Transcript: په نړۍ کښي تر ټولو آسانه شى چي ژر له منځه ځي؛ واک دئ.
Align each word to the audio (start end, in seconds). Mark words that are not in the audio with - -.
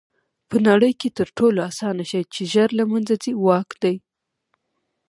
په 0.49 0.57
نړۍ 0.67 0.91
کښي 0.99 1.09
تر 1.19 1.27
ټولو 1.37 1.59
آسانه 1.69 2.03
شى 2.11 2.21
چي 2.33 2.41
ژر 2.53 2.69
له 2.79 2.83
منځه 2.91 3.13
ځي؛ 3.23 3.31
واک 3.45 3.69
دئ. 3.81 3.95